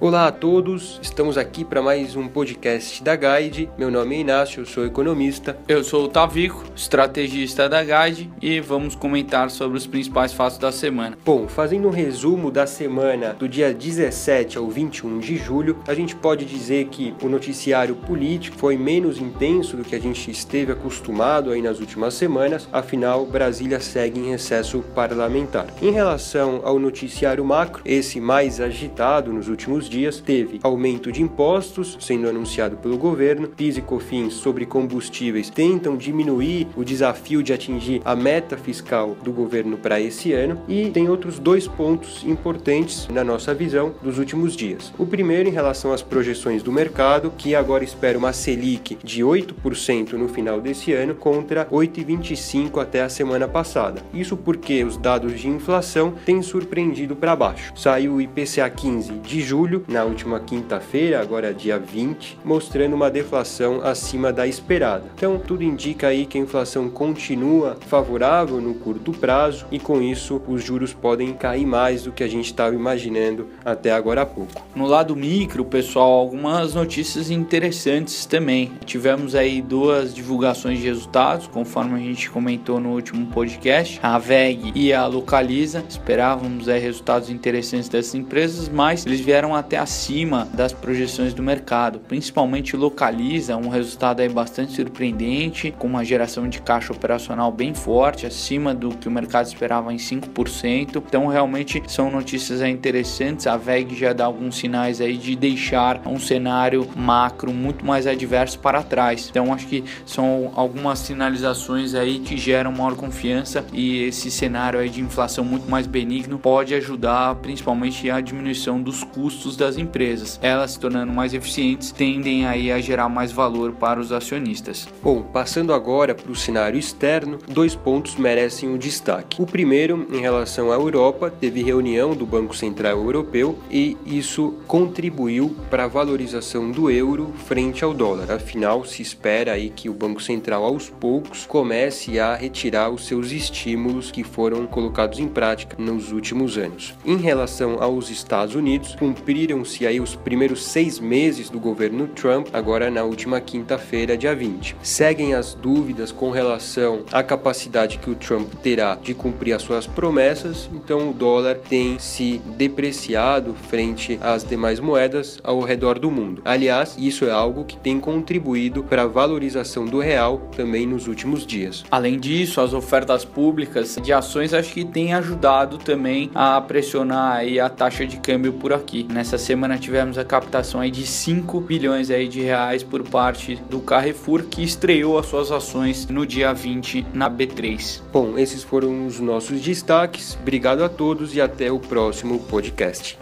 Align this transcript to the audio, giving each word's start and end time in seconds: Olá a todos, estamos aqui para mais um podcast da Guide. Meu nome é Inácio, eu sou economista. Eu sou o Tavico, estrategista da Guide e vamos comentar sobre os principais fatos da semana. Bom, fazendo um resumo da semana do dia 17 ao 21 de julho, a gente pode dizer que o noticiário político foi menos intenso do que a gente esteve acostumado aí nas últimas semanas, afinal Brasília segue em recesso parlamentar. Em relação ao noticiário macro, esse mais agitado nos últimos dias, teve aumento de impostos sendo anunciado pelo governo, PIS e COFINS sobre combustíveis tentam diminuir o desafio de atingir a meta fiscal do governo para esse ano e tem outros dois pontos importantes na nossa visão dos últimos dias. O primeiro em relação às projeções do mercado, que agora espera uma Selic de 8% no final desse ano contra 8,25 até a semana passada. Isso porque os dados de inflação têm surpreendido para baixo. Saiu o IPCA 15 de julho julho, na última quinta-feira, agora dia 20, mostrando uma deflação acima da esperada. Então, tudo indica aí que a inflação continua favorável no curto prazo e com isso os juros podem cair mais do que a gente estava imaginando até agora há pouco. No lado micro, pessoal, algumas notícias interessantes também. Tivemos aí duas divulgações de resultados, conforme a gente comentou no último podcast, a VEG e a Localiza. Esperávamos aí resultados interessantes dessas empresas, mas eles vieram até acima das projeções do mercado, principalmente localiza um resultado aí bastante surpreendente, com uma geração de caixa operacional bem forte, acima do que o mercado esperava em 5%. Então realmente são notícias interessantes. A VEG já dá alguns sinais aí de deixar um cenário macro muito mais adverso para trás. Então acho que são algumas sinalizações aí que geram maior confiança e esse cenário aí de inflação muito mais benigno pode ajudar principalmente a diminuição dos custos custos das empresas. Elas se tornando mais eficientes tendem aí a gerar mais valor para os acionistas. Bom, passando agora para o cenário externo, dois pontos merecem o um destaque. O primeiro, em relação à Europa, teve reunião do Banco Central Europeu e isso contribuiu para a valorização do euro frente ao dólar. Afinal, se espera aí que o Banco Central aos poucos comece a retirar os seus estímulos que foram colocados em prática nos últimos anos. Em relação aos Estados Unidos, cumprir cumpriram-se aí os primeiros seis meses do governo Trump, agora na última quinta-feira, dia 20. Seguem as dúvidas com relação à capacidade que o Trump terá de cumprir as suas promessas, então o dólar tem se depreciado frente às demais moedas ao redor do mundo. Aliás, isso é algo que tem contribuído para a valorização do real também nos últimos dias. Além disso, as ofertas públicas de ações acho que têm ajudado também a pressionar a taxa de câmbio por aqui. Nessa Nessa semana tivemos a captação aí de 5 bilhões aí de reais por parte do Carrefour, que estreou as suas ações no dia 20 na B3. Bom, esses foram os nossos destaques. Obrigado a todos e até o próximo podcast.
Olá 0.00 0.28
a 0.28 0.32
todos, 0.32 1.00
estamos 1.02 1.36
aqui 1.36 1.64
para 1.64 1.82
mais 1.82 2.14
um 2.14 2.28
podcast 2.28 3.02
da 3.02 3.16
Guide. 3.16 3.68
Meu 3.76 3.90
nome 3.90 4.14
é 4.14 4.20
Inácio, 4.20 4.60
eu 4.60 4.64
sou 4.64 4.86
economista. 4.86 5.58
Eu 5.66 5.82
sou 5.82 6.04
o 6.04 6.08
Tavico, 6.08 6.62
estrategista 6.76 7.68
da 7.68 7.82
Guide 7.82 8.30
e 8.40 8.60
vamos 8.60 8.94
comentar 8.94 9.50
sobre 9.50 9.76
os 9.76 9.88
principais 9.88 10.32
fatos 10.32 10.56
da 10.56 10.70
semana. 10.70 11.18
Bom, 11.24 11.48
fazendo 11.48 11.88
um 11.88 11.90
resumo 11.90 12.48
da 12.48 12.64
semana 12.64 13.34
do 13.34 13.48
dia 13.48 13.74
17 13.74 14.56
ao 14.56 14.68
21 14.68 15.18
de 15.18 15.36
julho, 15.36 15.76
a 15.88 15.94
gente 15.94 16.14
pode 16.14 16.44
dizer 16.44 16.86
que 16.86 17.12
o 17.20 17.28
noticiário 17.28 17.96
político 17.96 18.56
foi 18.56 18.76
menos 18.76 19.18
intenso 19.18 19.76
do 19.76 19.82
que 19.82 19.96
a 19.96 20.00
gente 20.00 20.30
esteve 20.30 20.70
acostumado 20.70 21.50
aí 21.50 21.60
nas 21.60 21.80
últimas 21.80 22.14
semanas, 22.14 22.68
afinal 22.72 23.26
Brasília 23.26 23.80
segue 23.80 24.20
em 24.20 24.30
recesso 24.30 24.78
parlamentar. 24.94 25.66
Em 25.82 25.90
relação 25.90 26.60
ao 26.62 26.78
noticiário 26.78 27.44
macro, 27.44 27.82
esse 27.84 28.20
mais 28.20 28.60
agitado 28.60 29.32
nos 29.32 29.48
últimos 29.48 29.87
dias, 29.88 30.20
teve 30.20 30.60
aumento 30.62 31.10
de 31.10 31.22
impostos 31.22 31.96
sendo 32.00 32.28
anunciado 32.28 32.76
pelo 32.76 32.98
governo, 32.98 33.48
PIS 33.48 33.78
e 33.78 33.82
COFINS 33.82 34.34
sobre 34.34 34.66
combustíveis 34.66 35.50
tentam 35.50 35.96
diminuir 35.96 36.68
o 36.76 36.84
desafio 36.84 37.42
de 37.42 37.52
atingir 37.52 38.00
a 38.04 38.14
meta 38.14 38.56
fiscal 38.56 39.16
do 39.22 39.32
governo 39.32 39.76
para 39.76 40.00
esse 40.00 40.32
ano 40.32 40.60
e 40.68 40.90
tem 40.90 41.08
outros 41.08 41.38
dois 41.38 41.66
pontos 41.66 42.24
importantes 42.24 43.08
na 43.08 43.24
nossa 43.24 43.54
visão 43.54 43.94
dos 44.02 44.18
últimos 44.18 44.54
dias. 44.54 44.92
O 44.98 45.06
primeiro 45.06 45.48
em 45.48 45.52
relação 45.52 45.92
às 45.92 46.02
projeções 46.02 46.62
do 46.62 46.72
mercado, 46.72 47.32
que 47.36 47.54
agora 47.54 47.84
espera 47.84 48.18
uma 48.18 48.32
Selic 48.32 48.98
de 49.02 49.22
8% 49.22 50.12
no 50.12 50.28
final 50.28 50.60
desse 50.60 50.92
ano 50.92 51.14
contra 51.14 51.66
8,25 51.66 52.80
até 52.80 53.02
a 53.02 53.08
semana 53.08 53.48
passada. 53.48 54.02
Isso 54.12 54.36
porque 54.36 54.84
os 54.84 54.96
dados 54.96 55.40
de 55.40 55.48
inflação 55.48 56.12
têm 56.24 56.42
surpreendido 56.42 57.16
para 57.16 57.36
baixo. 57.36 57.72
Saiu 57.74 58.14
o 58.14 58.20
IPCA 58.20 58.68
15 58.68 59.12
de 59.14 59.40
julho 59.40 59.77
julho, 59.78 59.84
na 59.88 60.04
última 60.04 60.40
quinta-feira, 60.40 61.20
agora 61.20 61.54
dia 61.54 61.78
20, 61.78 62.38
mostrando 62.44 62.94
uma 62.94 63.10
deflação 63.10 63.80
acima 63.82 64.32
da 64.32 64.46
esperada. 64.46 65.04
Então, 65.14 65.38
tudo 65.38 65.62
indica 65.62 66.08
aí 66.08 66.26
que 66.26 66.38
a 66.38 66.40
inflação 66.40 66.88
continua 66.88 67.76
favorável 67.86 68.60
no 68.60 68.74
curto 68.74 69.12
prazo 69.12 69.66
e 69.70 69.78
com 69.78 70.02
isso 70.02 70.40
os 70.48 70.62
juros 70.62 70.92
podem 70.92 71.32
cair 71.34 71.66
mais 71.66 72.02
do 72.02 72.12
que 72.12 72.24
a 72.24 72.28
gente 72.28 72.46
estava 72.46 72.74
imaginando 72.74 73.48
até 73.64 73.92
agora 73.92 74.22
há 74.22 74.26
pouco. 74.26 74.66
No 74.74 74.86
lado 74.86 75.14
micro, 75.14 75.64
pessoal, 75.64 76.12
algumas 76.12 76.74
notícias 76.74 77.30
interessantes 77.30 78.26
também. 78.26 78.72
Tivemos 78.84 79.34
aí 79.34 79.60
duas 79.60 80.14
divulgações 80.14 80.78
de 80.78 80.86
resultados, 80.86 81.46
conforme 81.46 81.94
a 81.94 82.02
gente 82.02 82.30
comentou 82.30 82.80
no 82.80 82.90
último 82.90 83.26
podcast, 83.26 83.98
a 84.02 84.18
VEG 84.18 84.72
e 84.74 84.92
a 84.92 85.06
Localiza. 85.06 85.84
Esperávamos 85.88 86.68
aí 86.68 86.80
resultados 86.80 87.30
interessantes 87.30 87.88
dessas 87.88 88.14
empresas, 88.14 88.68
mas 88.68 89.04
eles 89.04 89.20
vieram 89.20 89.54
até 89.68 89.76
acima 89.76 90.48
das 90.54 90.72
projeções 90.72 91.34
do 91.34 91.42
mercado, 91.42 91.98
principalmente 91.98 92.74
localiza 92.74 93.54
um 93.54 93.68
resultado 93.68 94.20
aí 94.20 94.28
bastante 94.28 94.72
surpreendente, 94.72 95.70
com 95.78 95.86
uma 95.86 96.02
geração 96.02 96.48
de 96.48 96.62
caixa 96.62 96.90
operacional 96.90 97.52
bem 97.52 97.74
forte, 97.74 98.24
acima 98.24 98.74
do 98.74 98.96
que 98.96 99.06
o 99.06 99.10
mercado 99.10 99.44
esperava 99.44 99.92
em 99.92 99.98
5%. 99.98 101.02
Então 101.06 101.26
realmente 101.26 101.82
são 101.86 102.10
notícias 102.10 102.62
interessantes. 102.62 103.46
A 103.46 103.58
VEG 103.58 103.94
já 103.94 104.14
dá 104.14 104.24
alguns 104.24 104.56
sinais 104.56 105.02
aí 105.02 105.18
de 105.18 105.36
deixar 105.36 106.00
um 106.06 106.18
cenário 106.18 106.88
macro 106.96 107.52
muito 107.52 107.84
mais 107.84 108.06
adverso 108.06 108.58
para 108.60 108.82
trás. 108.82 109.28
Então 109.28 109.52
acho 109.52 109.66
que 109.66 109.84
são 110.06 110.50
algumas 110.54 110.98
sinalizações 111.00 111.94
aí 111.94 112.20
que 112.20 112.38
geram 112.38 112.72
maior 112.72 112.96
confiança 112.96 113.66
e 113.70 114.04
esse 114.04 114.30
cenário 114.30 114.80
aí 114.80 114.88
de 114.88 115.02
inflação 115.02 115.44
muito 115.44 115.70
mais 115.70 115.86
benigno 115.86 116.38
pode 116.38 116.74
ajudar 116.74 117.34
principalmente 117.36 118.10
a 118.10 118.18
diminuição 118.22 118.80
dos 118.80 119.04
custos 119.04 119.18
custos 119.38 119.57
das 119.58 119.76
empresas. 119.76 120.38
Elas 120.42 120.72
se 120.72 120.80
tornando 120.80 121.12
mais 121.12 121.34
eficientes 121.34 121.92
tendem 121.92 122.46
aí 122.46 122.70
a 122.70 122.80
gerar 122.80 123.08
mais 123.08 123.32
valor 123.32 123.72
para 123.72 124.00
os 124.00 124.12
acionistas. 124.12 124.88
Bom, 125.02 125.22
passando 125.22 125.72
agora 125.72 126.14
para 126.14 126.30
o 126.30 126.36
cenário 126.36 126.78
externo, 126.78 127.38
dois 127.48 127.74
pontos 127.74 128.16
merecem 128.16 128.68
o 128.68 128.74
um 128.74 128.78
destaque. 128.78 129.42
O 129.42 129.46
primeiro, 129.46 130.06
em 130.12 130.20
relação 130.20 130.70
à 130.70 130.74
Europa, 130.74 131.30
teve 131.30 131.62
reunião 131.62 132.14
do 132.14 132.24
Banco 132.24 132.56
Central 132.56 132.98
Europeu 132.98 133.58
e 133.70 133.96
isso 134.06 134.54
contribuiu 134.66 135.54
para 135.68 135.84
a 135.84 135.88
valorização 135.88 136.70
do 136.70 136.90
euro 136.90 137.32
frente 137.46 137.84
ao 137.84 137.92
dólar. 137.92 138.30
Afinal, 138.30 138.84
se 138.84 139.02
espera 139.02 139.52
aí 139.52 139.70
que 139.70 139.88
o 139.88 139.94
Banco 139.94 140.22
Central 140.22 140.64
aos 140.64 140.88
poucos 140.88 141.44
comece 141.46 142.18
a 142.20 142.34
retirar 142.34 142.90
os 142.90 143.06
seus 143.06 143.32
estímulos 143.32 144.10
que 144.10 144.22
foram 144.22 144.66
colocados 144.66 145.18
em 145.18 145.28
prática 145.28 145.76
nos 145.78 146.12
últimos 146.12 146.56
anos. 146.56 146.94
Em 147.04 147.16
relação 147.16 147.82
aos 147.82 148.10
Estados 148.10 148.54
Unidos, 148.54 148.94
cumprir 148.94 149.47
cumpriram-se 149.48 149.86
aí 149.86 149.98
os 149.98 150.14
primeiros 150.14 150.62
seis 150.62 151.00
meses 151.00 151.48
do 151.48 151.58
governo 151.58 152.06
Trump, 152.08 152.48
agora 152.52 152.90
na 152.90 153.02
última 153.02 153.40
quinta-feira, 153.40 154.16
dia 154.16 154.34
20. 154.34 154.76
Seguem 154.82 155.34
as 155.34 155.54
dúvidas 155.54 156.12
com 156.12 156.30
relação 156.30 157.04
à 157.10 157.22
capacidade 157.22 157.96
que 157.96 158.10
o 158.10 158.14
Trump 158.14 158.52
terá 158.62 158.96
de 158.96 159.14
cumprir 159.14 159.54
as 159.54 159.62
suas 159.62 159.86
promessas, 159.86 160.68
então 160.74 161.08
o 161.08 161.14
dólar 161.14 161.56
tem 161.56 161.98
se 161.98 162.42
depreciado 162.58 163.54
frente 163.54 164.18
às 164.20 164.44
demais 164.44 164.80
moedas 164.80 165.38
ao 165.42 165.60
redor 165.60 165.98
do 165.98 166.10
mundo. 166.10 166.42
Aliás, 166.44 166.94
isso 166.98 167.24
é 167.24 167.30
algo 167.30 167.64
que 167.64 167.76
tem 167.78 167.98
contribuído 167.98 168.84
para 168.84 169.04
a 169.04 169.06
valorização 169.06 169.86
do 169.86 169.98
real 169.98 170.50
também 170.54 170.86
nos 170.86 171.08
últimos 171.08 171.46
dias. 171.46 171.84
Além 171.90 172.18
disso, 172.18 172.60
as 172.60 172.74
ofertas 172.74 173.24
públicas 173.24 173.96
de 174.02 174.12
ações 174.12 174.52
acho 174.52 174.74
que 174.74 174.84
têm 174.84 175.14
ajudado 175.14 175.78
também 175.78 176.30
a 176.34 176.60
pressionar 176.60 177.40
a 177.64 177.68
taxa 177.70 178.06
de 178.06 178.18
câmbio 178.18 178.52
por 178.52 178.74
aqui. 178.74 179.06
Nessa 179.10 179.37
Nessa 179.38 179.46
semana 179.46 179.78
tivemos 179.78 180.18
a 180.18 180.24
captação 180.24 180.80
aí 180.80 180.90
de 180.90 181.06
5 181.06 181.60
bilhões 181.60 182.10
aí 182.10 182.26
de 182.26 182.40
reais 182.40 182.82
por 182.82 183.04
parte 183.04 183.54
do 183.70 183.78
Carrefour, 183.78 184.42
que 184.42 184.64
estreou 184.64 185.16
as 185.16 185.26
suas 185.26 185.52
ações 185.52 186.08
no 186.08 186.26
dia 186.26 186.52
20 186.52 187.06
na 187.14 187.30
B3. 187.30 188.02
Bom, 188.12 188.36
esses 188.36 188.64
foram 188.64 189.06
os 189.06 189.20
nossos 189.20 189.60
destaques. 189.60 190.36
Obrigado 190.42 190.82
a 190.82 190.88
todos 190.88 191.36
e 191.36 191.40
até 191.40 191.70
o 191.70 191.78
próximo 191.78 192.40
podcast. 192.40 193.16